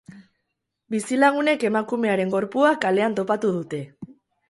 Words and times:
Bizilagunek 0.95 1.67
emakumearen 1.71 2.35
gorpua 2.39 2.75
kalean 2.87 3.23
topatu 3.23 3.57
dute. 3.61 3.87